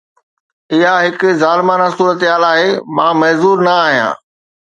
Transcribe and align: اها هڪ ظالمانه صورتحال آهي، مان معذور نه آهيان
اها 0.75 0.93
هڪ 1.07 1.21
ظالمانه 1.41 1.87
صورتحال 1.99 2.43
آهي، 2.53 2.69
مان 3.01 3.13
معذور 3.25 3.57
نه 3.67 3.73
آهيان 3.85 4.15